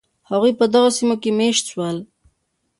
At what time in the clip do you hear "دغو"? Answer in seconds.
0.73-0.89